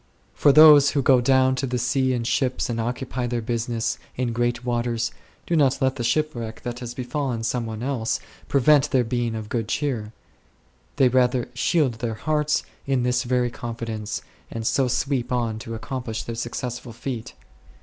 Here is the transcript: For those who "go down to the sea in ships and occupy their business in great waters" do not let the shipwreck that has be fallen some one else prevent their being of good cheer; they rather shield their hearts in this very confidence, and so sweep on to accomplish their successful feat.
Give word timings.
For 0.33 0.51
those 0.51 0.89
who 0.89 1.03
"go 1.03 1.21
down 1.21 1.53
to 1.57 1.67
the 1.67 1.77
sea 1.77 2.11
in 2.11 2.23
ships 2.23 2.71
and 2.71 2.81
occupy 2.81 3.27
their 3.27 3.39
business 3.39 3.99
in 4.17 4.33
great 4.33 4.65
waters" 4.65 5.11
do 5.45 5.55
not 5.55 5.77
let 5.79 5.97
the 5.97 6.03
shipwreck 6.03 6.61
that 6.63 6.79
has 6.79 6.95
be 6.95 7.03
fallen 7.03 7.43
some 7.43 7.67
one 7.67 7.83
else 7.83 8.19
prevent 8.47 8.89
their 8.89 9.03
being 9.03 9.35
of 9.35 9.47
good 9.47 9.67
cheer; 9.67 10.11
they 10.95 11.07
rather 11.07 11.49
shield 11.53 11.99
their 11.99 12.15
hearts 12.15 12.63
in 12.87 13.03
this 13.03 13.21
very 13.21 13.51
confidence, 13.51 14.23
and 14.49 14.65
so 14.65 14.87
sweep 14.87 15.31
on 15.31 15.59
to 15.59 15.75
accomplish 15.75 16.23
their 16.23 16.33
successful 16.33 16.93
feat. 16.93 17.35